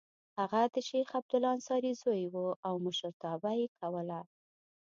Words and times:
هغه 0.39 0.61
د 0.73 0.75
شیخ 0.89 1.07
عبدالله 1.19 1.51
انصاري 1.55 1.91
زوی 2.01 2.23
و 2.33 2.35
او 2.67 2.73
مشرتابه 2.85 3.51
یې 3.59 3.67
کوله. 3.77 4.19